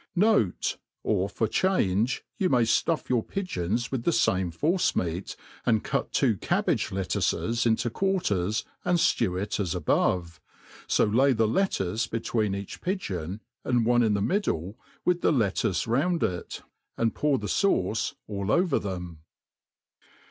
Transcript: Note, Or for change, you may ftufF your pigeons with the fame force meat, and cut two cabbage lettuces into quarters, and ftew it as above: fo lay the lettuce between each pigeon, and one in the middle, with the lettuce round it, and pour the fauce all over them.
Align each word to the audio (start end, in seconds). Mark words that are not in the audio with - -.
Note, 0.15 0.77
Or 1.03 1.29
for 1.29 1.47
change, 1.47 2.23
you 2.39 2.49
may 2.49 2.63
ftufF 2.63 3.07
your 3.07 3.21
pigeons 3.23 3.91
with 3.91 4.01
the 4.01 4.11
fame 4.11 4.49
force 4.49 4.95
meat, 4.95 5.35
and 5.63 5.83
cut 5.83 6.11
two 6.11 6.37
cabbage 6.37 6.91
lettuces 6.91 7.67
into 7.67 7.91
quarters, 7.91 8.65
and 8.83 8.97
ftew 8.97 9.39
it 9.39 9.59
as 9.59 9.75
above: 9.75 10.41
fo 10.89 11.03
lay 11.05 11.33
the 11.33 11.47
lettuce 11.47 12.07
between 12.07 12.55
each 12.55 12.81
pigeon, 12.81 13.41
and 13.63 13.85
one 13.85 14.01
in 14.01 14.15
the 14.15 14.23
middle, 14.23 14.75
with 15.05 15.21
the 15.21 15.31
lettuce 15.31 15.85
round 15.85 16.23
it, 16.23 16.63
and 16.97 17.13
pour 17.13 17.37
the 17.37 17.45
fauce 17.45 18.15
all 18.27 18.51
over 18.51 18.79
them. 18.79 19.19